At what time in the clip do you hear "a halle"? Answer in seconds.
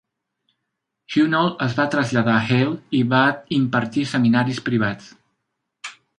2.39-2.73